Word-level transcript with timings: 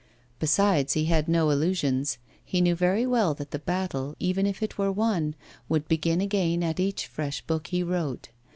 Besides, 0.39 0.93
he 0.93 1.05
had 1.05 1.27
no 1.27 1.51
illusions; 1.51 2.17
he 2.43 2.59
knew 2.59 2.73
very 2.75 3.05
well 3.05 3.35
that 3.35 3.51
the 3.51 3.59
battle, 3.59 4.15
even 4.17 4.47
if 4.47 4.63
it 4.63 4.75
were 4.79 4.91
won, 4.91 5.35
would 5.69 5.87
begin 5.87 6.21
again 6.21 6.63
at 6.63 6.79
each 6.79 7.05
fresh 7.05 7.41
book 7.43 7.67
he 7.67 7.83
wrote. 7.83 8.29